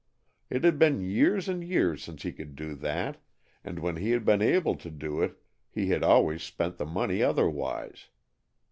It 0.49 0.63
had 0.63 0.79
been 0.79 1.03
years 1.07 1.47
and 1.47 1.63
years 1.63 2.01
since 2.03 2.23
he 2.23 2.31
could 2.31 2.55
do 2.55 2.73
that, 2.73 3.17
and 3.63 3.77
when 3.77 3.97
he 3.97 4.09
had 4.09 4.25
been 4.25 4.41
able 4.41 4.75
to 4.77 4.89
do 4.89 5.21
it 5.21 5.37
he 5.69 5.89
had 5.89 6.01
always 6.01 6.41
spent 6.41 6.77
the 6.79 6.87
money 6.87 7.21
otherwise. 7.21 8.07